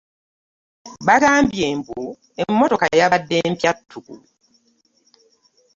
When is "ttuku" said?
3.77-4.15